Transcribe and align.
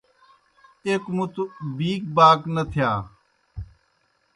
ایْک 0.87 1.03
مُتوْ 1.15 1.43
بِیک 1.77 2.03
باک 2.15 2.39
نہ 2.53 2.63
تِھیا۔ 2.71 2.91